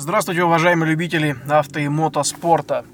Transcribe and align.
Здравствуйте, 0.00 0.44
уважаемые 0.44 0.92
любители 0.92 1.34
авто 1.50 1.80
и 1.80 1.88
мотоспорта. 1.88 2.84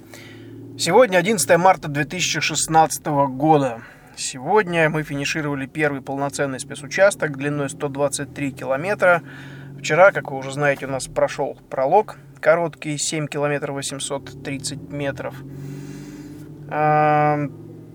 Сегодня 0.79 1.19
11 1.19 1.59
марта 1.59 1.89
2016 1.89 3.05
года. 3.29 3.83
Сегодня 4.17 4.89
мы 4.89 5.03
финишировали 5.03 5.67
первый 5.67 6.01
полноценный 6.01 6.59
спецучасток 6.59 7.37
длиной 7.37 7.69
123 7.69 8.53
километра. 8.53 9.23
Вчера, 9.79 10.13
как 10.13 10.31
вы 10.31 10.39
уже 10.39 10.51
знаете, 10.51 10.87
у 10.87 10.89
нас 10.89 11.07
прошел 11.07 11.59
пролог 11.69 12.17
короткий 12.41 12.97
7 12.97 13.27
километров 13.27 13.75
830 13.75 14.91
метров. 14.91 15.35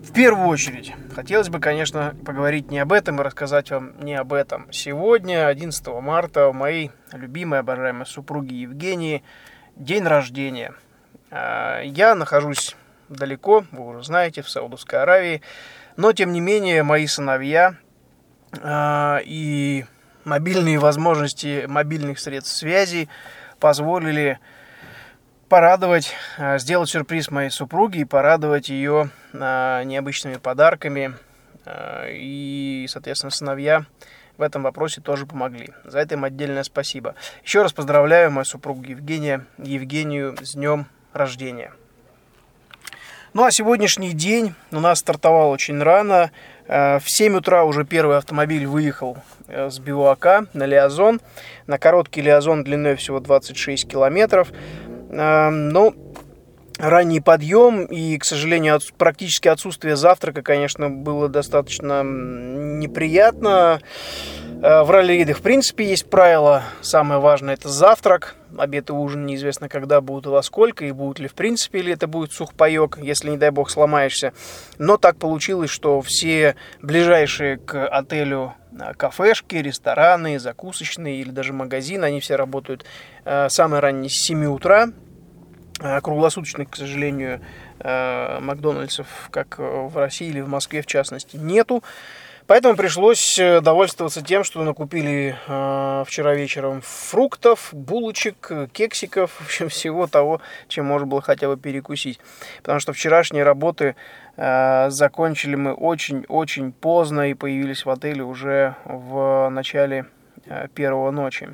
В 0.09 0.11
первую 0.11 0.47
очередь, 0.47 0.91
хотелось 1.13 1.49
бы, 1.49 1.59
конечно, 1.59 2.15
поговорить 2.25 2.71
не 2.71 2.79
об 2.79 2.93
этом 2.93 3.21
и 3.21 3.23
рассказать 3.23 3.69
вам 3.69 3.93
не 3.99 4.15
об 4.15 4.33
этом. 4.33 4.65
Сегодня, 4.71 5.47
11 5.47 5.87
марта, 6.01 6.47
у 6.47 6.53
моей 6.53 6.89
любимой, 7.13 7.59
обожаемой 7.59 8.07
супруги 8.07 8.55
Евгении 8.55 9.23
день 9.75 10.03
рождения. 10.05 10.73
А, 11.29 11.83
я 11.83 12.15
нахожусь 12.15 12.75
далеко, 13.07 13.65
вы 13.71 13.85
уже 13.85 14.03
знаете, 14.03 14.41
в 14.41 14.49
Саудовской 14.49 14.99
Аравии, 14.99 15.43
но, 15.95 16.11
тем 16.11 16.33
не 16.33 16.41
менее, 16.41 16.81
мои 16.81 17.05
сыновья 17.05 17.75
а, 18.63 19.19
и 19.23 19.85
мобильные 20.25 20.79
возможности 20.79 21.65
мобильных 21.67 22.17
средств 22.17 22.57
связи 22.57 23.09
позволили 23.59 24.39
порадовать, 25.49 26.13
э, 26.37 26.59
сделать 26.59 26.89
сюрприз 26.89 27.31
моей 27.31 27.49
супруге 27.49 28.01
и 28.01 28.05
порадовать 28.05 28.69
ее 28.69 29.09
э, 29.33 29.83
необычными 29.83 30.37
подарками. 30.37 31.15
Э, 31.65 32.07
и, 32.11 32.85
соответственно, 32.87 33.31
сыновья 33.31 33.85
в 34.37 34.41
этом 34.43 34.63
вопросе 34.63 35.01
тоже 35.01 35.25
помогли. 35.25 35.69
За 35.83 35.99
это 35.99 36.15
им 36.15 36.23
отдельное 36.23 36.63
спасибо. 36.63 37.15
Еще 37.43 37.61
раз 37.63 37.73
поздравляю 37.73 38.31
мою 38.31 38.45
супругу 38.45 38.83
Евгения, 38.83 39.45
Евгению 39.57 40.37
с 40.41 40.53
днем 40.53 40.85
рождения. 41.11 41.73
Ну 43.33 43.43
а 43.43 43.51
сегодняшний 43.51 44.13
день 44.13 44.53
у 44.71 44.79
нас 44.79 44.99
стартовал 44.99 45.51
очень 45.51 45.81
рано. 45.81 46.31
В 46.67 47.03
7 47.05 47.35
утра 47.37 47.63
уже 47.63 47.83
первый 47.83 48.17
автомобиль 48.17 48.65
выехал 48.65 49.17
с 49.47 49.77
Бивуака 49.77 50.47
на 50.53 50.65
Лиазон. 50.65 51.19
На 51.67 51.77
короткий 51.77 52.21
Лиазон 52.21 52.63
длиной 52.63 52.95
всего 52.95 53.19
26 53.19 53.87
километров. 53.87 54.51
Ну, 55.09 55.95
ранний 56.79 57.19
подъем 57.19 57.85
и, 57.85 58.17
к 58.17 58.25
сожалению, 58.25 58.79
практически 58.97 59.47
отсутствие 59.47 59.95
завтрака, 59.95 60.41
конечно, 60.41 60.89
было 60.89 61.27
достаточно 61.27 62.03
неприятно. 62.03 63.81
Э, 64.61 64.83
в 64.83 64.91
ралли-рейдах, 64.91 65.37
в 65.37 65.41
принципе, 65.41 65.85
есть 65.85 66.09
правило. 66.09 66.63
Самое 66.81 67.19
важное– 67.19 67.53
это 67.55 67.69
завтрак. 67.69 68.35
Обед 68.57 68.89
и 68.89 68.93
ужин 68.93 69.25
неизвестно, 69.25 69.69
когда 69.69 70.01
будут 70.01 70.25
и 70.25 70.29
во 70.29 70.41
сколько, 70.41 70.85
и 70.85 70.91
будут 70.91 71.19
ли 71.19 71.27
в 71.27 71.33
принципе, 71.33 71.79
или 71.79 71.93
это 71.93 72.07
будет 72.07 72.31
сухпайок, 72.31 72.97
если, 73.01 73.29
не 73.29 73.37
дай 73.37 73.51
бог, 73.51 73.69
сломаешься. 73.69 74.33
Но 74.77 74.97
так 74.97 75.17
получилось, 75.17 75.69
что 75.69 76.01
все 76.01 76.55
ближайшие 76.81 77.57
к 77.57 77.87
отелю 77.87 78.53
кафешки, 78.97 79.55
рестораны, 79.55 80.39
закусочные 80.39 81.21
или 81.21 81.31
даже 81.31 81.53
магазины, 81.53 82.05
они 82.05 82.19
все 82.19 82.35
работают 82.35 82.85
э, 83.25 83.49
самое 83.49 83.81
раннее 83.81 84.09
с 84.09 84.25
7 84.25 84.45
утра. 84.45 84.89
Э, 85.81 86.01
круглосуточных, 86.01 86.69
к 86.69 86.75
сожалению, 86.75 87.41
э, 87.79 88.39
Макдональдсов, 88.39 89.07
как 89.31 89.57
в 89.59 89.95
России 89.97 90.27
или 90.27 90.41
в 90.41 90.49
Москве, 90.49 90.81
в 90.81 90.85
частности, 90.85 91.37
нету. 91.37 91.83
Поэтому 92.49 92.75
пришлось 92.75 93.37
э, 93.37 93.61
довольствоваться 93.61 94.23
тем, 94.23 94.43
что 94.43 94.63
накупили 94.63 95.37
э, 95.47 96.03
вчера 96.07 96.33
вечером 96.33 96.81
фруктов, 96.81 97.69
булочек, 97.71 98.51
кексиков, 98.73 99.33
в 99.39 99.45
общем, 99.45 99.69
всего 99.69 100.07
того, 100.07 100.41
чем 100.67 100.87
можно 100.87 101.05
было 101.05 101.21
хотя 101.21 101.47
бы 101.47 101.57
перекусить. 101.57 102.19
Потому 102.57 102.79
что 102.79 102.91
вчерашние 102.91 103.43
работы 103.43 103.95
э, 104.35 104.87
закончили 104.89 105.53
мы 105.53 105.73
очень-очень 105.73 106.71
поздно 106.71 107.29
и 107.29 107.35
появились 107.35 107.85
в 107.85 107.89
отеле 107.91 108.23
уже 108.23 108.75
в 108.83 109.47
начале 109.49 110.07
э, 110.47 110.69
первого 110.73 111.11
ночи. 111.11 111.49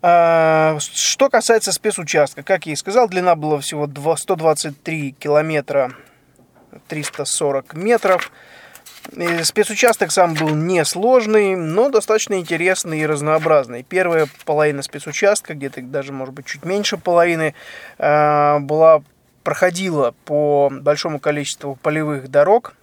А, 0.00 0.78
что 0.78 1.28
касается 1.28 1.72
спецучастка, 1.72 2.44
как 2.44 2.66
я 2.66 2.74
и 2.74 2.76
сказал, 2.76 3.08
длина 3.08 3.34
была 3.34 3.58
всего 3.58 3.88
123 4.16 5.16
километра 5.18 5.92
340 6.86 7.74
метров. 7.74 8.30
Спецучасток 9.42 10.12
сам 10.12 10.34
был 10.34 10.50
несложный, 10.50 11.56
но 11.56 11.88
достаточно 11.88 12.38
интересный 12.38 13.00
и 13.00 13.06
разнообразный. 13.06 13.82
Первая 13.82 14.28
половина 14.44 14.82
спецучастка, 14.82 15.54
где-то 15.54 15.82
даже, 15.82 16.12
может 16.12 16.34
быть, 16.34 16.46
чуть 16.46 16.64
меньше 16.64 16.96
половины, 16.96 17.54
а, 17.98 18.60
была, 18.60 19.02
проходила 19.42 20.14
по 20.24 20.70
большому 20.70 21.18
количеству 21.18 21.76
полевых 21.82 22.28
дорог, 22.28 22.74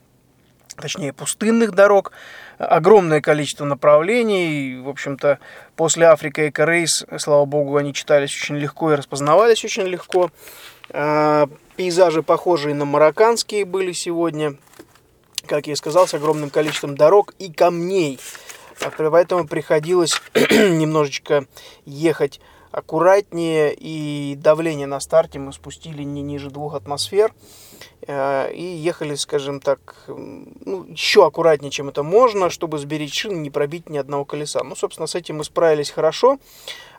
точнее 0.75 1.13
пустынных 1.13 1.71
дорог, 1.73 2.11
огромное 2.57 3.21
количество 3.21 3.65
направлений. 3.65 4.79
В 4.81 4.89
общем-то, 4.89 5.39
после 5.75 6.05
Африка 6.07 6.43
и 6.45 6.51
Корейс, 6.51 7.05
слава 7.17 7.45
богу, 7.45 7.77
они 7.77 7.93
читались 7.93 8.35
очень 8.35 8.57
легко 8.57 8.91
и 8.91 8.95
распознавались 8.95 9.63
очень 9.63 9.83
легко. 9.83 10.31
А, 10.91 11.47
пейзажи, 11.75 12.23
похожие 12.23 12.75
на 12.75 12.85
марокканские, 12.85 13.65
были 13.65 13.93
сегодня 13.93 14.55
как 15.49 15.67
я 15.67 15.73
и 15.73 15.75
сказал, 15.75 16.07
с 16.07 16.13
огромным 16.13 16.51
количеством 16.51 16.95
дорог 16.95 17.33
и 17.39 17.51
камней. 17.51 18.19
Поэтому 18.97 19.47
приходилось 19.47 20.21
немножечко 20.33 21.45
ехать 21.85 22.39
аккуратнее, 22.71 23.73
и 23.75 24.35
давление 24.37 24.85
на 24.85 24.99
старте 24.99 25.39
мы 25.39 25.51
спустили 25.51 26.03
не 26.03 26.21
ниже 26.21 26.51
двух 26.51 26.75
атмосфер. 26.75 27.33
Э, 28.07 28.51
и 28.53 28.63
ехали, 28.63 29.15
скажем 29.15 29.59
так, 29.59 30.05
ну, 30.07 30.85
еще 30.85 31.25
аккуратнее, 31.25 31.71
чем 31.71 31.89
это 31.89 32.03
можно, 32.03 32.49
чтобы 32.51 32.77
сберечь 32.77 33.19
шины, 33.19 33.39
не 33.39 33.49
пробить 33.49 33.89
ни 33.89 33.97
одного 33.97 34.23
колеса. 34.25 34.63
Ну, 34.63 34.75
собственно, 34.75 35.07
с 35.07 35.15
этим 35.15 35.37
мы 35.37 35.43
справились 35.43 35.89
хорошо. 35.89 36.37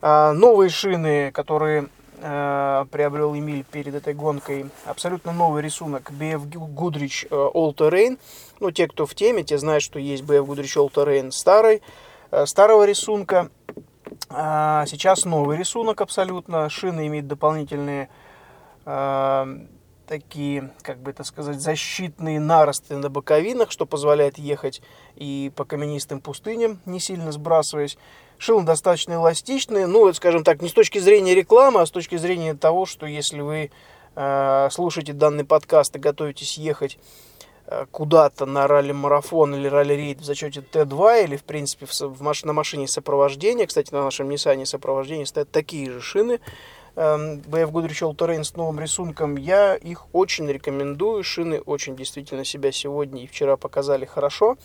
А, 0.03 0.32
новые 0.32 0.71
шины, 0.71 1.31
которые 1.31 1.88
э, 2.20 2.84
приобрел 2.91 3.34
Эмиль 3.34 3.64
перед 3.64 3.94
этой 3.94 4.14
гонкой 4.14 4.66
абсолютно 4.84 5.32
новый 5.32 5.62
рисунок 5.62 6.10
BF 6.10 6.48
Goodrich 6.48 7.26
э, 7.31 7.34
All 7.34 7.75
Terrain. 7.75 8.19
Ну, 8.60 8.70
те, 8.70 8.86
кто 8.88 9.06
в 9.06 9.14
теме, 9.14 9.42
те 9.42 9.58
знают, 9.58 9.82
что 9.82 9.98
есть 9.98 10.22
BF 10.22 10.47
Goodrich 10.47 10.76
All 10.76 10.92
Terrain 10.92 11.31
старый, 11.31 11.82
э, 12.31 12.47
старого 12.47 12.84
рисунка. 12.84 13.50
А 14.28 14.86
сейчас 14.86 15.25
новый 15.25 15.56
рисунок 15.56 16.00
абсолютно. 16.00 16.69
Шины 16.69 17.06
имеют 17.06 17.26
дополнительные 17.26 18.08
такие, 20.10 20.72
как 20.82 20.98
бы 20.98 21.12
это 21.12 21.22
сказать, 21.22 21.60
защитные 21.60 22.41
наросты 22.41 22.97
на 22.97 23.09
боковинах, 23.09 23.71
что 23.71 23.87
позволяет 23.87 24.38
ехать 24.38 24.82
и 25.15 25.53
по 25.54 25.65
каменистым 25.65 26.21
пустыням, 26.21 26.81
не 26.84 26.98
сильно 26.98 27.31
сбрасываясь. 27.31 27.97
Шило 28.37 28.65
достаточно 28.65 29.12
эластичные, 29.12 29.87
ну, 29.87 30.12
скажем 30.12 30.43
так, 30.43 30.62
не 30.62 30.69
с 30.69 30.72
точки 30.72 30.99
зрения 30.99 31.37
рекламы, 31.37 31.81
а 31.81 31.87
с 31.87 31.93
точки 31.93 32.16
зрения 32.16 32.54
того, 32.54 32.87
что 32.87 33.06
если 33.06 33.41
вы 33.41 33.70
э, 34.16 34.69
слушаете 34.72 35.12
данный 35.12 35.44
подкаст 35.44 35.94
и 35.94 36.00
готовитесь 36.00 36.59
ехать 36.59 36.99
э, 37.66 37.87
куда-то 37.93 38.47
на 38.47 38.66
ралли-марафон 38.66 39.54
или 39.54 39.69
ралли-рейд 39.69 40.22
в 40.22 40.25
зачете 40.25 40.60
Т2 40.60 41.22
или, 41.22 41.37
в 41.37 41.44
принципе, 41.44 41.87
в, 41.87 41.93
в, 41.93 42.44
на 42.44 42.53
машине 42.53 42.88
сопровождения, 42.88 43.69
кстати, 43.69 43.94
на 43.94 44.03
нашем 44.03 44.28
Nissan 44.28 44.66
сопровождения 44.66 45.25
стоят 45.25 45.53
такие 45.53 45.88
же 45.88 46.00
шины, 46.00 46.41
BF 46.97 47.71
Goodrich 47.71 48.17
Terrain 48.17 48.45
с 48.45 48.55
новым 48.55 48.81
рисунком, 48.81 49.37
я 49.37 49.75
их 49.77 50.06
очень 50.12 50.47
рекомендую. 50.47 51.23
Шины 51.25 51.61
очень 51.61 51.97
действительно 51.97 52.45
себя 52.45 52.73
сегодня 52.73 53.23
и 53.23 53.27
вчера 53.27 53.56
показали 53.56 54.05
хорошо. 54.05 54.56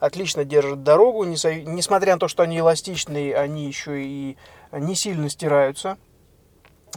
Отлично 0.00 0.44
держат 0.44 0.82
дорогу, 0.82 1.24
несмотря 1.24 2.14
на 2.14 2.18
то, 2.18 2.28
что 2.28 2.42
они 2.42 2.58
эластичные, 2.58 3.36
они 3.36 3.66
еще 3.66 4.02
и 4.02 4.36
не 4.72 4.94
сильно 4.94 5.28
стираются. 5.30 5.98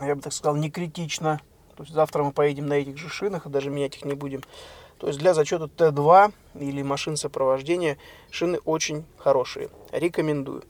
Я 0.01 0.15
бы 0.15 0.21
так 0.21 0.33
сказал, 0.33 0.55
не 0.55 0.69
критично. 0.71 1.41
То 1.75 1.83
есть 1.83 1.93
завтра 1.93 2.23
мы 2.23 2.31
поедем 2.31 2.67
на 2.67 2.73
этих 2.73 2.97
же 2.97 3.09
шинах, 3.09 3.45
и 3.45 3.49
даже 3.49 3.69
менять 3.69 3.95
их 3.95 4.05
не 4.05 4.13
будем. 4.13 4.43
То 5.01 5.07
есть 5.07 5.17
для 5.17 5.33
зачета 5.33 5.63
Т2 5.65 6.31
или 6.59 6.83
машин 6.83 7.17
сопровождения 7.17 7.97
шины 8.29 8.59
очень 8.65 9.03
хорошие. 9.17 9.69
Рекомендую. 9.91 10.63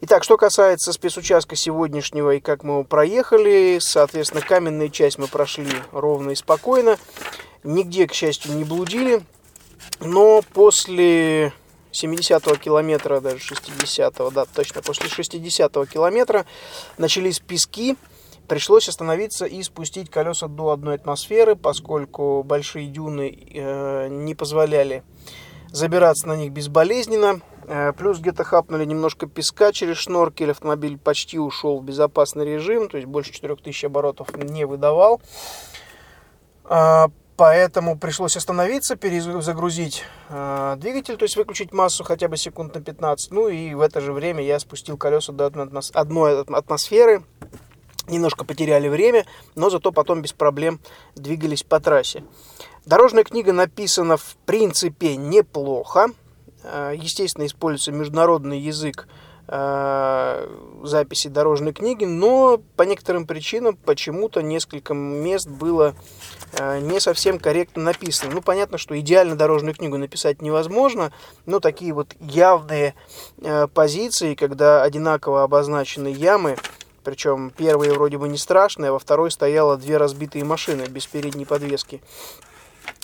Итак, 0.00 0.24
что 0.24 0.38
касается 0.38 0.90
спецучастка 0.94 1.54
сегодняшнего 1.54 2.30
и 2.30 2.40
как 2.40 2.64
мы 2.64 2.72
его 2.72 2.84
проехали, 2.84 3.76
соответственно, 3.82 4.40
каменную 4.40 4.88
часть 4.88 5.18
мы 5.18 5.26
прошли 5.26 5.68
ровно 5.92 6.30
и 6.30 6.34
спокойно. 6.34 6.96
Нигде, 7.62 8.06
к 8.06 8.14
счастью, 8.14 8.54
не 8.54 8.64
блудили. 8.64 9.22
Но 10.00 10.40
после 10.54 11.52
70-го 11.92 12.56
километра, 12.56 13.20
даже 13.20 13.36
60-го, 13.36 14.30
да, 14.30 14.46
точно, 14.46 14.80
после 14.80 15.08
60-го 15.08 15.84
километра 15.84 16.46
начались 16.96 17.38
пески, 17.38 17.96
Пришлось 18.48 18.88
остановиться 18.88 19.46
и 19.46 19.62
спустить 19.62 20.10
колеса 20.10 20.48
до 20.48 20.70
одной 20.70 20.96
атмосферы, 20.96 21.56
поскольку 21.56 22.42
большие 22.42 22.88
дюны 22.88 23.36
э, 23.54 24.08
не 24.08 24.34
позволяли 24.34 25.02
забираться 25.74 26.28
на 26.28 26.36
них 26.36 26.52
безболезненно. 26.52 27.40
Э, 27.66 27.92
плюс 27.92 28.18
где-то 28.18 28.44
хапнули 28.44 28.84
немножко 28.84 29.26
песка 29.26 29.72
через 29.72 29.96
шноркель, 29.96 30.50
автомобиль 30.50 30.98
почти 30.98 31.38
ушел 31.38 31.80
в 31.80 31.84
безопасный 31.84 32.44
режим, 32.44 32.88
то 32.88 32.98
есть 32.98 33.08
больше 33.08 33.32
4000 33.32 33.86
оборотов 33.86 34.36
не 34.36 34.66
выдавал. 34.66 35.22
А, 36.64 37.08
поэтому 37.36 37.98
пришлось 37.98 38.36
остановиться, 38.36 38.96
перезагрузить 38.96 40.04
э, 40.28 40.76
двигатель, 40.78 41.16
то 41.16 41.24
есть 41.24 41.36
выключить 41.36 41.72
массу 41.72 42.04
хотя 42.04 42.28
бы 42.28 42.36
секунд 42.36 42.74
на 42.74 42.82
15. 42.82 43.30
Ну 43.32 43.48
и 43.48 43.74
в 43.74 43.80
это 43.80 44.02
же 44.02 44.12
время 44.12 44.44
я 44.44 44.58
спустил 44.58 44.98
колеса 44.98 45.32
до 45.32 45.46
одной 45.46 46.42
атмосферы. 46.42 47.24
Немножко 48.08 48.44
потеряли 48.44 48.88
время, 48.88 49.24
но 49.54 49.70
зато 49.70 49.92
потом 49.92 50.22
без 50.22 50.32
проблем 50.32 50.80
двигались 51.14 51.62
по 51.62 51.80
трассе. 51.80 52.22
Дорожная 52.84 53.24
книга 53.24 53.52
написана 53.52 54.18
в 54.18 54.36
принципе 54.44 55.16
неплохо. 55.16 56.08
Э, 56.64 56.92
естественно, 56.94 57.46
используется 57.46 57.92
международный 57.92 58.58
язык 58.58 59.08
э, 59.48 60.48
записи 60.82 61.28
дорожной 61.28 61.72
книги, 61.72 62.04
но 62.04 62.60
по 62.76 62.82
некоторым 62.82 63.26
причинам 63.26 63.76
почему-то 63.76 64.42
несколько 64.42 64.92
мест 64.92 65.48
было 65.48 65.94
э, 66.58 66.80
не 66.80 67.00
совсем 67.00 67.38
корректно 67.38 67.84
написано. 67.84 68.32
Ну, 68.34 68.42
понятно, 68.42 68.76
что 68.76 68.98
идеально 69.00 69.34
дорожную 69.34 69.74
книгу 69.74 69.96
написать 69.96 70.42
невозможно, 70.42 71.10
но 71.46 71.60
такие 71.60 71.94
вот 71.94 72.14
явные 72.20 72.94
позиции, 73.72 74.34
когда 74.34 74.82
одинаково 74.82 75.42
обозначены 75.42 76.08
ямы, 76.08 76.56
причем 77.04 77.50
первые 77.50 77.92
вроде 77.92 78.18
бы 78.18 78.28
не 78.28 78.38
страшные, 78.38 78.88
а 78.88 78.92
во 78.92 78.98
второй 78.98 79.30
стояло 79.30 79.76
две 79.76 79.96
разбитые 79.96 80.44
машины 80.44 80.86
без 80.88 81.06
передней 81.06 81.44
подвески 81.44 82.00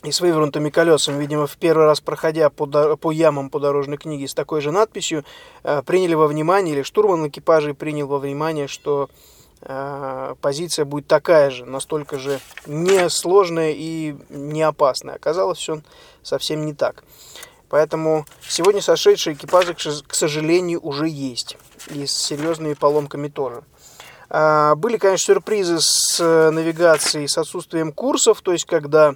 и 0.02 0.12
с 0.12 0.20
вывернутыми 0.20 0.70
колесами, 0.70 1.20
видимо, 1.20 1.46
в 1.46 1.56
первый 1.56 1.86
раз 1.86 2.00
проходя 2.00 2.50
по, 2.50 2.66
по 2.96 3.10
ямам 3.10 3.50
по 3.50 3.60
дорожной 3.60 3.98
книге 3.98 4.28
с 4.28 4.34
такой 4.34 4.60
же 4.60 4.72
надписью, 4.72 5.24
э, 5.62 5.82
приняли 5.84 6.14
во 6.14 6.26
внимание, 6.26 6.74
или 6.74 6.82
штурман 6.82 7.28
экипажей 7.28 7.74
принял 7.74 8.06
во 8.06 8.18
внимание, 8.18 8.66
что 8.66 9.10
э, 9.60 10.34
позиция 10.40 10.84
будет 10.86 11.06
такая 11.06 11.50
же, 11.50 11.66
настолько 11.66 12.18
же 12.18 12.40
несложная 12.66 13.72
и 13.76 14.16
не 14.30 14.62
опасная. 14.62 15.16
Оказалось, 15.16 15.58
все 15.58 15.82
совсем 16.22 16.64
не 16.64 16.72
так. 16.72 17.04
Поэтому 17.68 18.26
сегодня 18.48 18.80
сошедшие 18.80 19.34
экипажи, 19.34 19.74
к 19.74 20.14
сожалению, 20.14 20.80
уже 20.82 21.08
есть. 21.08 21.56
И 21.88 22.04
с 22.04 22.12
серьезными 22.12 22.74
поломками 22.74 23.28
тоже. 23.28 23.62
А, 24.30 24.76
были, 24.76 24.96
конечно, 24.96 25.34
сюрпризы 25.34 25.80
с 25.80 26.20
э, 26.20 26.50
навигацией, 26.50 27.26
с 27.26 27.36
отсутствием 27.36 27.92
курсов, 27.92 28.40
то 28.42 28.52
есть 28.52 28.64
когда 28.64 29.14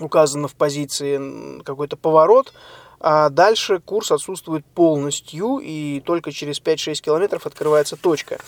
указано 0.00 0.48
в 0.48 0.54
позиции 0.54 1.62
какой-то 1.62 1.96
поворот, 1.96 2.52
а 2.98 3.28
дальше 3.28 3.78
курс 3.78 4.10
отсутствует 4.10 4.64
полностью, 4.66 5.58
и 5.58 6.00
только 6.00 6.32
через 6.32 6.60
5-6 6.60 6.94
километров 6.96 7.46
открывается 7.46 7.96
точка. 7.96 8.38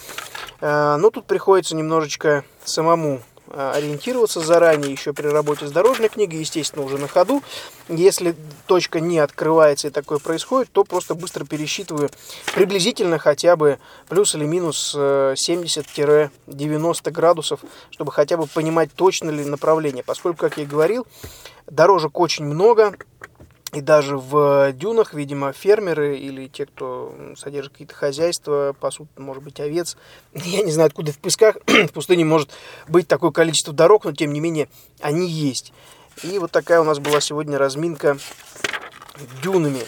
Э, 0.61 0.97
но 0.97 1.11
тут 1.11 1.27
приходится 1.27 1.77
немножечко 1.77 2.44
самому 2.65 3.23
ориентироваться 3.52 4.40
заранее, 4.40 4.93
еще 4.93 5.12
при 5.12 5.26
работе 5.28 5.66
с 5.66 5.72
дорожной 5.72 6.08
книгой, 6.08 6.40
естественно, 6.40 6.84
уже 6.84 6.98
на 6.98 7.08
ходу. 7.08 7.43
Если 7.88 8.34
точка 8.66 9.00
не 9.00 9.19
открывается 9.19 9.88
и 9.88 9.90
такое 9.90 10.19
происходит, 10.19 10.70
то 10.72 10.84
просто 10.84 11.14
быстро 11.14 11.44
пересчитываю 11.44 12.10
приблизительно 12.54 13.19
хотя 13.19 13.56
бы 13.56 13.78
плюс 14.08 14.34
или 14.34 14.44
минус 14.44 14.94
70-90 14.94 16.28
э, 16.58 17.10
градусов, 17.10 17.60
чтобы 17.90 18.12
хотя 18.12 18.37
бы 18.37 18.46
понимать 18.46 18.90
точно 18.94 19.31
ли 19.31 19.44
направление. 19.44 20.02
Поскольку, 20.02 20.38
как 20.38 20.56
я 20.58 20.64
и 20.64 20.66
говорил, 20.66 21.06
дорожек 21.66 22.19
очень 22.19 22.44
много, 22.44 22.94
и 23.76 23.82
даже 23.82 24.17
в 24.17 24.73
дюнах, 24.73 25.12
видимо, 25.12 25.52
фермеры 25.52 26.17
или 26.17 26.49
те, 26.49 26.64
кто 26.64 27.14
содержит 27.37 27.73
какие-то 27.73 27.94
хозяйства, 27.94 28.75
пасут, 28.81 29.06
может 29.19 29.43
быть, 29.43 29.61
овец. 29.61 29.99
Я 30.32 30.62
не 30.62 30.73
знаю, 30.73 30.87
откуда 30.87 31.12
в 31.12 31.19
песках, 31.19 31.58
в 31.67 31.93
пустыне 31.93 32.25
может 32.25 32.50
быть 32.88 33.06
такое 33.06 33.32
количество 33.32 33.75
дорог, 33.75 34.06
но 34.06 34.12
тем 34.12 34.32
не 34.32 34.40
менее 34.40 34.69
они 35.02 35.28
есть. 35.28 35.75
И 36.23 36.38
вот 36.38 36.52
такая 36.52 36.81
у 36.81 36.84
нас 36.84 37.00
была 37.00 37.20
сегодня 37.20 37.58
разминка 37.58 38.17
дюнами. 39.43 39.82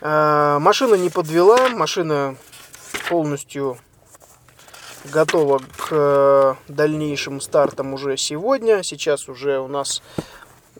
А, 0.00 0.58
машина 0.58 0.94
не 0.94 1.10
подвела, 1.10 1.68
машина 1.68 2.36
полностью 3.10 3.76
готова 5.04 5.58
к 5.58 5.88
э, 5.90 6.54
дальнейшим 6.68 7.42
стартам 7.42 7.92
уже 7.92 8.16
сегодня. 8.16 8.82
Сейчас 8.82 9.28
уже 9.28 9.58
у 9.58 9.68
нас, 9.68 10.02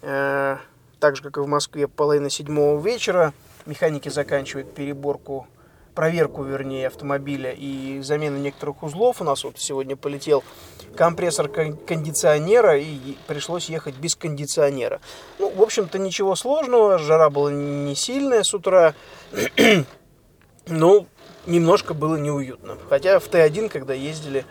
э, 0.00 0.56
так 1.00 1.16
же 1.16 1.22
как 1.22 1.38
и 1.38 1.40
в 1.40 1.46
Москве, 1.46 1.88
половина 1.88 2.30
седьмого 2.30 2.80
вечера. 2.80 3.32
Механики 3.66 4.08
заканчивают 4.08 4.74
переборку 4.74 5.46
проверку, 5.94 6.42
вернее, 6.44 6.86
автомобиля 6.86 7.52
и 7.52 8.00
замену 8.02 8.38
некоторых 8.38 8.82
узлов. 8.82 9.20
У 9.20 9.24
нас 9.24 9.42
вот 9.44 9.58
сегодня 9.58 9.96
полетел 9.96 10.44
компрессор 10.96 11.48
кондиционера 11.48 12.78
и 12.78 13.16
пришлось 13.26 13.68
ехать 13.68 13.96
без 13.96 14.14
кондиционера. 14.14 15.00
Ну, 15.38 15.50
в 15.50 15.60
общем-то, 15.60 15.98
ничего 15.98 16.36
сложного, 16.36 16.98
жара 16.98 17.30
была 17.30 17.50
не 17.50 17.94
сильная 17.94 18.42
с 18.42 18.54
утра, 18.54 18.94
но 20.66 21.06
немножко 21.46 21.94
было 21.94 22.16
неуютно. 22.16 22.78
Хотя 22.88 23.18
в 23.18 23.28
Т1, 23.28 23.68
когда 23.68 23.94
ездили, 23.94 24.44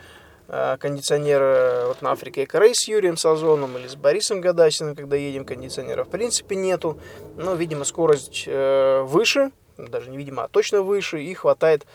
кондиционера 0.50 1.84
вот 1.86 2.02
на 2.02 2.10
Африке 2.10 2.42
Экорей 2.42 2.74
с 2.74 2.88
Юрием 2.88 3.16
Сазоном 3.16 3.78
или 3.78 3.86
с 3.86 3.94
Борисом 3.94 4.40
Гадасиным, 4.40 4.96
когда 4.96 5.16
едем, 5.16 5.44
кондиционера 5.44 6.04
в 6.04 6.08
принципе 6.08 6.56
нету. 6.56 6.98
Но, 7.36 7.54
видимо, 7.54 7.84
скорость 7.84 8.44
э, 8.46 9.02
выше, 9.02 9.52
даже 9.78 10.10
невидимо, 10.10 10.44
а 10.44 10.48
точно 10.48 10.82
выше, 10.82 11.22
и 11.22 11.32
хватает 11.34 11.86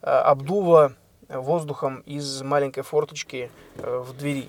э, 0.00 0.06
обдува 0.06 0.94
воздухом 1.28 2.00
из 2.06 2.42
маленькой 2.42 2.82
форточки 2.82 3.50
э, 3.76 3.98
в 3.98 4.16
двери. 4.16 4.48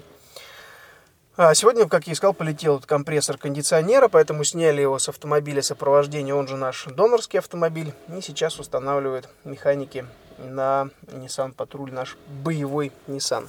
А 1.41 1.53
сегодня, 1.53 1.87
как 1.87 2.07
я 2.07 2.13
искал, 2.13 2.33
полетел 2.33 2.75
этот 2.75 2.85
компрессор 2.85 3.37
кондиционера, 3.37 4.09
поэтому 4.09 4.43
сняли 4.43 4.81
его 4.81 4.99
с 4.99 5.07
автомобиля 5.07 5.61
сопровождения, 5.61 6.35
он 6.35 6.47
же 6.47 6.57
наш 6.57 6.85
донорский 6.85 7.39
автомобиль, 7.39 7.93
и 8.09 8.21
сейчас 8.21 8.59
устанавливают 8.59 9.29
механики 9.45 10.05
на 10.43 10.89
Nissan 11.07 11.55
Patrol, 11.55 11.91
наш 11.91 12.17
боевой 12.43 12.91
Nissan. 13.07 13.47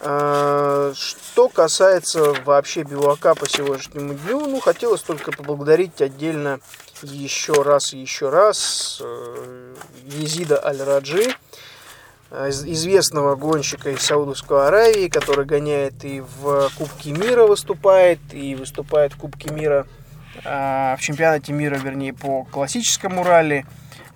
А, 0.00 0.92
что 0.94 1.48
касается 1.48 2.32
вообще 2.44 2.82
бивака 2.82 3.34
по 3.34 3.48
сегодняшнему 3.48 4.14
дню, 4.14 4.46
ну, 4.46 4.60
хотелось 4.60 5.02
только 5.02 5.32
поблагодарить 5.32 6.00
отдельно 6.00 6.60
еще 7.02 7.62
раз 7.62 7.92
и 7.92 7.98
еще 7.98 8.30
раз 8.30 9.00
э, 9.02 9.74
Езида 10.04 10.64
Аль-Раджи, 10.64 11.34
э, 12.30 12.50
известного 12.50 13.36
гонщика 13.36 13.90
из 13.90 14.02
Саудовской 14.02 14.66
Аравии, 14.66 15.08
который 15.08 15.44
гоняет 15.44 16.04
и 16.04 16.20
в 16.20 16.70
Кубке 16.76 17.12
мира 17.12 17.46
выступает, 17.46 18.20
и 18.32 18.54
выступает 18.54 19.14
в 19.14 19.18
Кубке 19.18 19.50
мира, 19.50 19.86
а, 20.44 20.96
в 20.96 21.00
чемпионате 21.00 21.52
мира, 21.52 21.76
вернее, 21.76 22.12
по 22.12 22.44
классическому 22.44 23.24
ралли. 23.24 23.66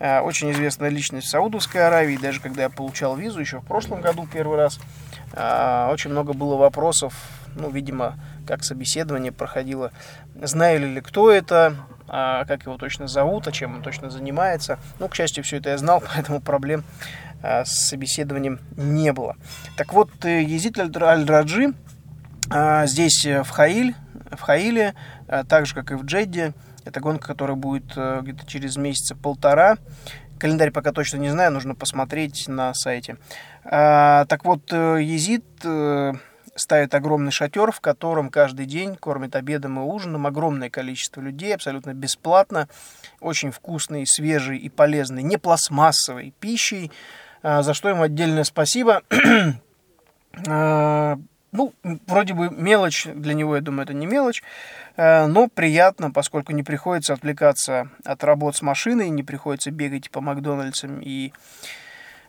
Э, 0.01 0.21
очень 0.21 0.51
известная 0.51 0.89
личность 0.89 1.29
в 1.29 1.31
Саудовской 1.31 1.87
Аравии, 1.87 2.17
даже 2.17 2.41
когда 2.41 2.63
я 2.63 2.71
получал 2.71 3.17
визу 3.17 3.39
еще 3.39 3.61
в 3.61 3.65
прошлом 3.65 4.01
году 4.01 4.27
первый 4.31 4.57
раз, 4.57 4.81
очень 5.33 6.11
много 6.11 6.33
было 6.33 6.57
вопросов, 6.57 7.15
ну, 7.55 7.71
видимо, 7.71 8.17
как 8.49 8.65
собеседование 8.65 9.31
проходило, 9.31 9.93
знаю 10.35 10.95
ли 10.95 11.01
кто 11.01 11.31
это, 11.31 11.77
а, 12.13 12.45
как 12.45 12.65
его 12.65 12.77
точно 12.77 13.07
зовут, 13.07 13.47
а 13.47 13.53
чем 13.53 13.77
он 13.77 13.83
точно 13.83 14.11
занимается. 14.11 14.81
Ну, 14.99 15.09
к 15.09 15.15
счастью, 15.15 15.45
все 15.45 15.59
это 15.59 15.71
я 15.71 15.79
знал, 15.79 16.03
поэтому 16.15 16.41
проблем 16.41 16.85
а, 17.41 17.65
с 17.65 17.89
собеседованием 17.89 18.59
не 18.77 19.13
было. 19.13 19.37
Так 19.77 19.93
вот, 19.93 20.11
э, 20.25 20.43
Езид 20.43 20.77
Аль-Раджи 20.79 21.75
здесь 22.85 23.25
э, 23.27 23.45
в 23.45 23.51
Хаиль, 23.51 23.95
в 24.33 24.41
Хаиле, 24.41 24.95
так 25.49 25.67
же, 25.67 25.75
как 25.75 25.93
и 25.93 25.95
в 25.95 26.05
Джедде. 26.05 26.53
Это 26.91 27.01
гонка, 27.01 27.29
которая 27.29 27.57
будет 27.57 27.93
э, 27.97 28.21
где-то 28.23 28.47
через 28.47 28.77
месяца 28.77 29.15
полтора. 29.15 29.79
Календарь 30.39 30.71
пока 30.71 30.93
точно 30.93 31.19
не 31.19 31.31
знаю, 31.31 31.53
нужно 31.53 31.75
посмотреть 31.75 32.49
на 32.49 32.73
сайте. 32.73 33.19
Так 33.63 34.45
вот, 34.45 34.73
Езид 34.73 35.45
ставит 36.55 36.95
огромный 36.95 37.33
шатер, 37.33 37.73
в 37.73 37.81
котором 37.81 38.31
каждый 38.31 38.67
день 38.67 38.97
кормят 38.97 39.37
обедом 39.37 39.79
и 39.79 39.83
ужином 39.83 40.27
огромное 40.27 40.71
количество 40.71 41.21
людей, 41.21 41.55
абсолютно 41.55 41.95
бесплатно, 41.95 42.69
очень 43.21 43.51
вкусной, 43.51 44.07
свежей 44.07 44.59
и 44.59 44.69
полезной, 44.69 45.23
не 45.23 45.37
пластмассовой 45.37 46.35
пищей, 46.41 46.91
а, 47.43 47.63
за 47.63 47.75
что 47.75 47.91
им 47.91 48.03
отдельное 48.03 48.45
спасибо. 48.45 49.03
Ну, 51.53 51.73
вроде 52.07 52.35
бы 52.35 52.49
мелочь, 52.51 53.07
для 53.07 53.35
него, 53.35 53.57
я 53.57 53.63
думаю, 53.63 53.85
это 53.85 53.93
не 53.93 54.07
мелочь, 54.07 54.43
а, 54.97 55.27
но 55.27 55.49
приятно, 55.49 56.11
поскольку 56.11 56.53
не 56.53 56.63
приходится 56.63 57.13
отвлекаться 57.13 57.89
от 58.05 58.23
работ 58.23 58.57
с 58.57 58.63
машиной, 58.63 59.11
не 59.11 59.23
приходится 59.23 59.71
бегать 59.71 60.11
по 60.11 60.21
Макдональдсам 60.21 61.01
и 61.01 61.33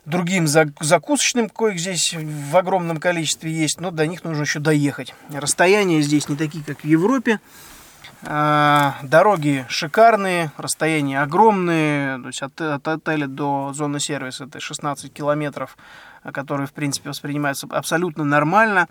другим 0.04 0.48
закусочным, 0.48 1.48
коих 1.48 1.78
здесь 1.78 2.14
в 2.14 2.56
огромном 2.56 2.98
количестве 2.98 3.52
есть, 3.52 3.80
но 3.80 3.92
до 3.92 4.06
них 4.06 4.24
нужно 4.24 4.42
еще 4.42 4.58
доехать. 4.58 5.14
Расстояния 5.32 6.00
здесь 6.00 6.28
не 6.28 6.36
такие, 6.36 6.64
как 6.64 6.80
в 6.80 6.84
Европе. 6.84 7.38
Э, 8.24 8.92
дороги 9.02 9.66
шикарные, 9.68 10.52
расстояния 10.56 11.22
огромные, 11.22 12.18
то 12.20 12.26
есть 12.28 12.42
от, 12.42 12.60
от 12.60 12.86
отеля 12.86 13.26
до 13.26 13.72
зоны 13.74 13.98
сервиса 13.98 14.44
это 14.44 14.60
16 14.60 15.12
километров, 15.12 15.76
которые, 16.32 16.66
в 16.66 16.72
принципе, 16.72 17.08
воспринимаются 17.08 17.66
абсолютно 17.70 18.24
нормально. 18.24 18.88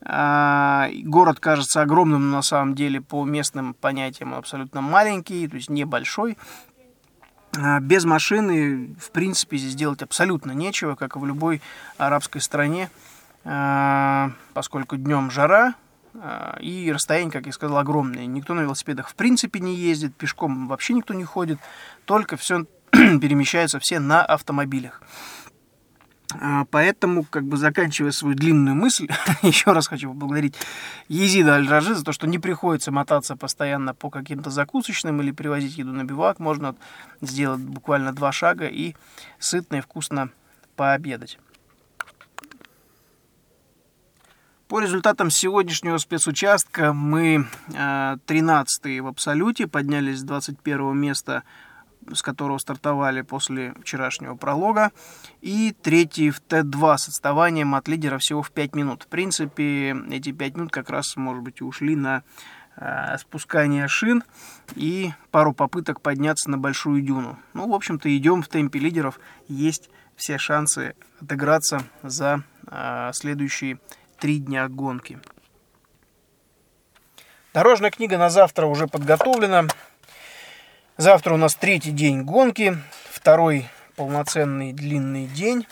Э, 0.00 0.88
город 1.04 1.38
кажется 1.38 1.82
огромным, 1.82 2.30
но 2.30 2.36
на 2.38 2.42
самом 2.42 2.74
деле 2.74 3.00
по 3.00 3.24
местным 3.24 3.74
понятиям 3.74 4.34
абсолютно 4.34 4.80
маленький, 4.80 5.46
то 5.46 5.56
есть 5.56 5.70
небольшой. 5.70 6.36
Э, 7.56 7.78
без 7.78 8.04
машины, 8.04 8.96
в 9.00 9.12
принципе, 9.12 9.58
здесь 9.58 9.76
делать 9.76 10.02
абсолютно 10.02 10.52
нечего, 10.52 10.96
как 10.96 11.14
и 11.14 11.18
в 11.20 11.24
любой 11.24 11.62
арабской 11.98 12.40
стране, 12.40 12.90
поскольку 14.54 14.96
днем 14.96 15.28
жара, 15.32 15.74
а, 15.74 15.81
и 16.60 16.92
расстояние, 16.92 17.32
как 17.32 17.46
я 17.46 17.52
сказал, 17.52 17.78
огромное. 17.78 18.26
Никто 18.26 18.54
на 18.54 18.60
велосипедах 18.60 19.08
в 19.08 19.14
принципе 19.14 19.60
не 19.60 19.74
ездит, 19.74 20.14
пешком 20.14 20.68
вообще 20.68 20.92
никто 20.92 21.14
не 21.14 21.24
ходит, 21.24 21.58
только 22.04 22.36
все 22.36 22.64
перемещаются 22.90 23.78
все 23.78 23.98
на 23.98 24.24
автомобилях. 24.24 25.02
А, 26.40 26.64
поэтому, 26.70 27.24
как 27.24 27.44
бы 27.44 27.56
заканчивая 27.56 28.10
свою 28.10 28.34
длинную 28.34 28.74
мысль, 28.74 29.08
еще 29.42 29.72
раз 29.72 29.88
хочу 29.88 30.10
поблагодарить 30.10 30.54
Езида 31.08 31.54
Аль-Раджи 31.54 31.94
за 31.94 32.04
то, 32.04 32.12
что 32.12 32.26
не 32.26 32.38
приходится 32.38 32.90
мотаться 32.90 33.36
постоянно 33.36 33.94
по 33.94 34.10
каким-то 34.10 34.50
закусочным 34.50 35.20
или 35.20 35.30
привозить 35.30 35.76
еду 35.76 35.92
на 35.92 36.04
бивак. 36.04 36.38
Можно 36.38 36.74
сделать 37.20 37.60
буквально 37.60 38.12
два 38.12 38.32
шага 38.32 38.66
и 38.66 38.94
сытно 39.38 39.76
и 39.76 39.80
вкусно 39.80 40.30
пообедать. 40.76 41.38
По 44.72 44.80
результатам 44.80 45.28
сегодняшнего 45.28 45.98
спецучастка 45.98 46.94
мы 46.94 47.46
13 47.68 48.86
э, 48.86 49.02
в 49.02 49.06
абсолюте, 49.06 49.66
поднялись 49.66 50.20
с 50.20 50.22
21 50.22 50.96
места, 50.96 51.42
с 52.10 52.22
которого 52.22 52.56
стартовали 52.56 53.20
после 53.20 53.74
вчерашнего 53.82 54.34
пролога, 54.34 54.90
и 55.42 55.76
третий 55.82 56.30
в 56.30 56.40
Т2 56.48 56.96
с 56.96 57.08
отставанием 57.08 57.74
от 57.74 57.86
лидера 57.86 58.16
всего 58.16 58.40
в 58.40 58.50
5 58.50 58.74
минут. 58.74 59.02
В 59.02 59.08
принципе, 59.08 59.94
эти 60.10 60.32
5 60.32 60.56
минут 60.56 60.72
как 60.72 60.88
раз, 60.88 61.16
может 61.16 61.42
быть, 61.42 61.60
ушли 61.60 61.94
на 61.94 62.22
э, 62.76 63.18
спускание 63.18 63.88
шин 63.88 64.24
и 64.74 65.12
пару 65.30 65.52
попыток 65.52 66.00
подняться 66.00 66.50
на 66.50 66.56
большую 66.56 67.02
дюну. 67.02 67.38
Ну, 67.52 67.68
в 67.68 67.74
общем-то, 67.74 68.08
идем 68.16 68.40
в 68.40 68.48
темпе 68.48 68.78
лидеров, 68.78 69.20
есть 69.48 69.90
все 70.16 70.38
шансы 70.38 70.94
отыграться 71.20 71.82
за 72.02 72.42
э, 72.68 73.10
следующие 73.12 73.78
три 74.22 74.38
дня 74.38 74.68
гонки. 74.68 75.18
Дорожная 77.52 77.90
книга 77.90 78.18
на 78.18 78.30
завтра 78.30 78.66
уже 78.66 78.86
подготовлена. 78.86 79.64
Завтра 80.96 81.34
у 81.34 81.36
нас 81.36 81.56
третий 81.56 81.90
день 81.90 82.22
гонки, 82.22 82.78
второй 83.10 83.66
полноценный 83.96 84.72
длинный 84.72 85.26
день. 85.26 85.66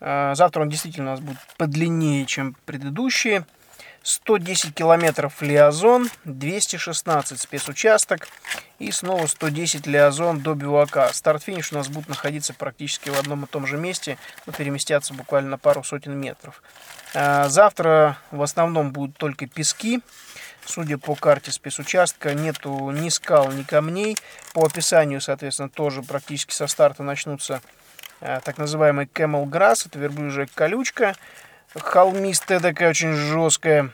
А, 0.00 0.34
завтра 0.34 0.62
он 0.62 0.70
действительно 0.70 1.08
у 1.08 1.10
нас 1.10 1.20
будет 1.20 1.36
подлиннее, 1.58 2.24
чем 2.24 2.56
предыдущие. 2.64 3.44
110 4.02 4.74
километров 4.74 5.42
Лиазон, 5.42 6.08
216 6.24 7.40
спецучасток 7.40 8.28
и 8.78 8.90
снова 8.92 9.26
110 9.26 9.86
Лиазон 9.86 10.40
до 10.40 10.54
Бивака. 10.54 11.10
Старт-финиш 11.12 11.72
у 11.72 11.76
нас 11.76 11.88
будут 11.88 12.08
находиться 12.08 12.54
практически 12.54 13.10
в 13.10 13.18
одном 13.18 13.44
и 13.44 13.46
том 13.46 13.66
же 13.66 13.76
месте, 13.76 14.16
но 14.46 14.52
переместятся 14.52 15.12
буквально 15.12 15.58
пару 15.58 15.84
сотен 15.84 16.18
метров. 16.18 16.62
А, 17.14 17.48
завтра 17.48 18.16
в 18.30 18.42
основном 18.42 18.90
будут 18.90 19.16
только 19.16 19.46
пески. 19.46 20.00
Судя 20.64 20.98
по 20.98 21.14
карте 21.14 21.50
спецучастка, 21.52 22.34
нету 22.34 22.90
ни 22.90 23.08
скал, 23.08 23.50
ни 23.50 23.62
камней. 23.62 24.16
По 24.54 24.64
описанию, 24.64 25.20
соответственно, 25.20 25.68
тоже 25.68 26.02
практически 26.02 26.54
со 26.54 26.66
старта 26.66 27.02
начнутся 27.02 27.60
а, 28.20 28.40
так 28.40 28.58
называемый 28.58 29.06
camel 29.06 29.44
grass, 29.44 29.86
это 29.86 29.98
верблюжья 29.98 30.46
колючка, 30.54 31.14
холмистая 31.74 32.60
такая, 32.60 32.90
очень 32.90 33.14
жесткая. 33.14 33.90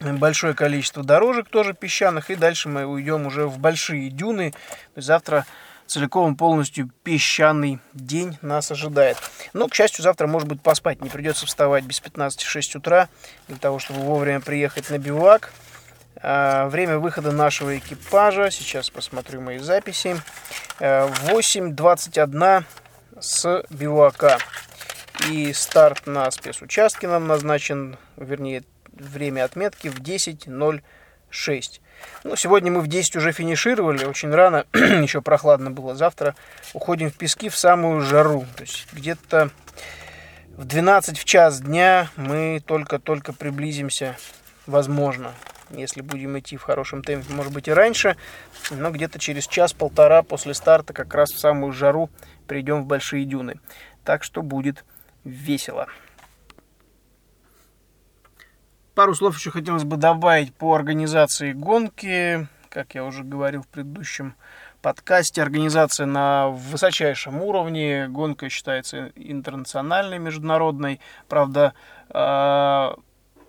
Большое 0.00 0.54
количество 0.54 1.02
дорожек 1.02 1.48
тоже 1.48 1.72
песчаных. 1.72 2.30
И 2.30 2.36
дальше 2.36 2.68
мы 2.68 2.84
уйдем 2.84 3.26
уже 3.26 3.46
в 3.46 3.58
большие 3.58 4.10
дюны. 4.10 4.52
завтра 4.96 5.46
целиком 5.86 6.36
полностью 6.36 6.90
песчаный 7.02 7.78
день 7.92 8.38
нас 8.42 8.70
ожидает. 8.70 9.18
Но, 9.52 9.68
к 9.68 9.74
счастью, 9.74 10.02
завтра, 10.02 10.26
может 10.26 10.48
быть, 10.48 10.62
поспать. 10.62 11.02
Не 11.02 11.10
придется 11.10 11.46
вставать 11.46 11.84
без 11.84 12.00
15-6 12.00 12.78
утра 12.78 13.08
для 13.48 13.56
того, 13.56 13.78
чтобы 13.78 14.00
вовремя 14.00 14.40
приехать 14.40 14.90
на 14.90 14.98
бивак. 14.98 15.52
А, 16.16 16.68
время 16.68 16.98
выхода 16.98 17.32
нашего 17.32 17.76
экипажа, 17.76 18.50
сейчас 18.50 18.88
посмотрю 18.90 19.40
мои 19.40 19.58
записи, 19.58 20.16
8.21 20.78 22.44
а, 22.44 22.64
с 23.20 23.64
бивака. 23.70 24.38
И 25.30 25.52
старт 25.54 26.06
на 26.06 26.30
спецучастке 26.30 27.08
нам 27.08 27.26
назначен, 27.26 27.96
вернее, 28.16 28.62
время 28.92 29.44
отметки 29.44 29.88
в 29.88 30.00
10.06. 30.00 31.80
Ну, 32.24 32.36
сегодня 32.36 32.70
мы 32.70 32.80
в 32.80 32.86
10 32.86 33.16
уже 33.16 33.32
финишировали, 33.32 34.04
очень 34.04 34.30
рано, 34.30 34.66
еще 34.74 35.22
прохладно 35.22 35.70
было. 35.70 35.94
Завтра 35.94 36.34
уходим 36.74 37.10
в 37.10 37.14
пески 37.14 37.48
в 37.48 37.56
самую 37.56 38.02
жару. 38.02 38.44
То 38.56 38.62
есть 38.62 38.86
где-то 38.92 39.50
в 40.56 40.64
12 40.64 41.18
в 41.18 41.24
час 41.24 41.60
дня 41.60 42.08
мы 42.16 42.62
только-только 42.64 43.32
приблизимся, 43.32 44.16
возможно, 44.66 45.32
если 45.70 46.02
будем 46.02 46.38
идти 46.38 46.56
в 46.56 46.62
хорошем 46.62 47.02
темпе, 47.02 47.32
может 47.32 47.52
быть 47.52 47.68
и 47.68 47.72
раньше, 47.72 48.16
но 48.70 48.90
где-то 48.90 49.18
через 49.18 49.46
час-полтора 49.46 50.22
после 50.22 50.54
старта 50.54 50.92
как 50.92 51.14
раз 51.14 51.32
в 51.32 51.38
самую 51.38 51.72
жару 51.72 52.10
придем 52.46 52.82
в 52.82 52.86
большие 52.86 53.24
дюны. 53.24 53.58
Так 54.04 54.22
что 54.22 54.42
будет 54.42 54.84
весело. 55.24 55.88
Пару 58.94 59.14
слов 59.14 59.36
еще 59.36 59.50
хотелось 59.50 59.84
бы 59.84 59.96
добавить 59.96 60.54
по 60.54 60.74
организации 60.74 61.52
гонки. 61.52 62.46
Как 62.68 62.94
я 62.94 63.04
уже 63.04 63.24
говорил 63.24 63.62
в 63.62 63.68
предыдущем 63.68 64.34
подкасте, 64.82 65.42
организация 65.42 66.06
на 66.06 66.48
высочайшем 66.48 67.42
уровне. 67.42 68.06
Гонка 68.08 68.48
считается 68.48 69.12
интернациональной, 69.16 70.18
международной. 70.18 71.00
Правда, 71.28 71.74
э, 72.10 72.94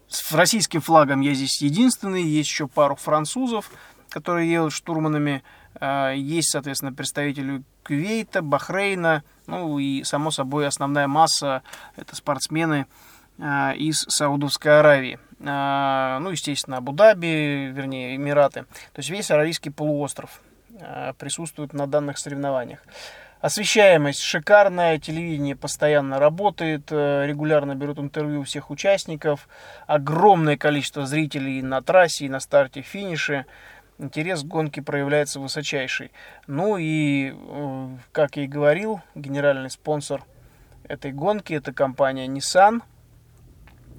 с 0.08 0.32
российским 0.32 0.82
флагом 0.82 1.22
я 1.22 1.34
здесь 1.34 1.62
единственный. 1.62 2.24
Есть 2.24 2.50
еще 2.50 2.68
пару 2.68 2.96
французов, 2.96 3.70
которые 4.10 4.52
едут 4.52 4.74
штурманами. 4.74 5.44
Э, 5.80 6.14
есть, 6.16 6.52
соответственно, 6.52 6.94
представители 6.94 7.64
Кувейта, 7.84 8.42
Бахрейна. 8.42 9.24
Ну 9.48 9.80
и, 9.80 10.04
само 10.04 10.32
собой, 10.32 10.68
основная 10.68 11.08
масса– 11.08 11.64
это 11.96 12.16
спортсмены 12.16 12.88
э, 13.38 13.76
из 13.76 14.06
Саудовской 14.08 14.80
Аравии. 14.80 15.20
А, 15.46 16.20
ну, 16.20 16.32
естественно, 16.32 16.78
Абу-Даби, 16.78 17.72
вернее, 17.74 18.16
Эмираты. 18.16 18.62
То 18.94 19.00
есть 19.00 19.10
весь 19.10 19.32
Аравийский 19.32 19.72
полуостров 19.72 20.42
присутствует 21.18 21.72
на 21.72 21.88
данных 21.88 22.18
соревнованиях. 22.18 22.80
Освещаемость 23.46 24.22
шикарная, 24.22 24.98
телевидение 24.98 25.56
постоянно 25.56 26.18
работает, 26.18 26.88
э, 26.90 27.28
регулярно 27.28 27.76
берут 27.76 28.00
интервью 28.00 28.42
всех 28.42 28.72
участников, 28.72 29.48
огромное 29.86 30.58
количество 30.58 31.06
зрителей 31.06 31.62
на 31.62 31.84
трассе 31.84 32.26
и 32.26 32.30
на 32.30 32.40
старте 32.40 32.82
финише. 32.82 33.46
Интерес 33.98 34.44
к 34.44 34.46
гонке 34.46 34.82
проявляется 34.82 35.40
высочайший. 35.40 36.12
Ну 36.48 36.78
и, 36.78 37.34
э, 37.34 37.98
как 38.12 38.38
я 38.38 38.44
и 38.44 38.48
говорил, 38.48 39.02
генеральный 39.16 39.70
спонсор 39.70 40.24
этой 40.84 41.12
гонки 41.12 41.54
это 41.54 41.74
компания 41.74 42.28
Nissan– 42.28 42.82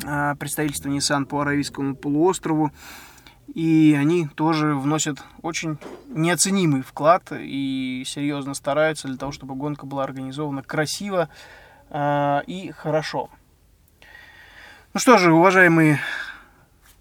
а, 0.05 0.35
представительство 0.35 0.89
Nissan 0.89 1.25
по 1.25 1.41
Аравийскому 1.41 1.95
полуострову. 1.97 2.71
И 3.55 3.97
они 3.99 4.27
тоже 4.27 4.75
вносят 4.75 5.19
очень 5.41 5.79
неоценимый 6.09 6.83
вклад 6.83 7.33
и 7.33 8.03
серьезно 8.05 8.55
стараются 8.55 9.09
для 9.09 9.17
того, 9.17 9.33
чтобы 9.33 9.55
гонка 9.55 9.87
была 9.87 10.05
организована 10.05 10.63
красиво 10.63 11.29
э, 11.89 12.41
и 12.47 12.73
хорошо. 12.73 13.31
Ну 14.93 15.01
что 15.01 15.17
же, 15.17 15.33
уважаемые 15.33 16.01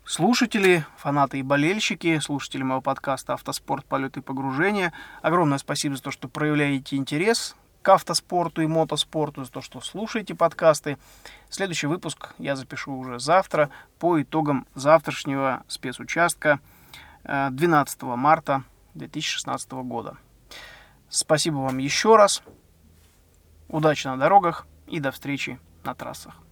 слушатели, 0.06 0.86
фанаты 0.98 1.40
и 1.40 1.44
болельщики, 1.44 2.20
слушатели 2.20 2.64
моего 2.64 2.82
подкаста 2.82 3.34
«Автоспорт. 3.34 3.86
Полеты 3.86 4.20
и 4.20 4.24
погружения», 4.24 4.94
огромное 5.22 5.58
спасибо 5.58 5.96
за 5.96 6.04
то, 6.04 6.12
что 6.12 6.28
проявляете 6.28 6.96
интерес 6.96 7.56
к 7.82 7.90
автоспорту 7.90 8.62
и 8.62 8.68
мотоспорту, 8.68 9.44
за 9.44 9.52
то, 9.52 9.62
что 9.62 9.82
слушаете 9.82 10.34
подкасты. 10.34 10.98
Следующий 11.50 11.88
выпуск 11.88 12.34
я 12.38 12.56
запишу 12.56 12.96
уже 12.96 13.20
завтра 13.20 13.70
по 14.00 14.22
итогам 14.22 14.66
завтрашнего 14.74 15.64
спецучастка 15.68 16.60
12 17.24 18.04
э, 18.04 18.06
марта 18.16 18.64
2016 18.96 19.72
года. 19.72 20.18
Спасибо 21.10 21.58
вам 21.58 21.78
еще 21.78 22.16
раз. 22.16 22.42
Удачи 23.68 24.08
на 24.08 24.18
дорогах 24.18 24.66
и 24.88 25.00
до 25.00 25.12
встречи 25.12 25.60
на 25.84 25.94
трассах. 25.94 26.45